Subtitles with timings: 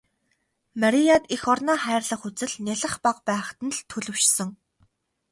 [0.81, 4.49] Марияд эх орноо хайрлах үзэл нялх бага байхад нь л төлөвшсөн.